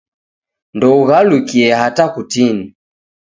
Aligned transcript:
Ndoughalukie 0.77 1.69
hata 1.81 2.03
kutini. 2.13 2.75